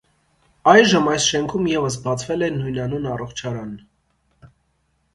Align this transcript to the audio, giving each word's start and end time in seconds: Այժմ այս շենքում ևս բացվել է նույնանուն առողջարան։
Այժմ 0.71 1.09
այս 1.11 1.27
շենքում 1.33 1.69
ևս 1.73 1.99
բացվել 2.09 2.49
է 2.49 2.51
նույնանուն 2.57 3.09
առողջարան։ 3.13 3.81